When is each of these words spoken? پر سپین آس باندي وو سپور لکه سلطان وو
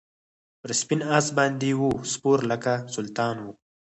پر 0.61 0.71
سپین 0.81 1.01
آس 1.15 1.27
باندي 1.37 1.71
وو 1.79 1.91
سپور 2.11 2.39
لکه 2.51 2.73
سلطان 2.95 3.35
وو 3.41 3.51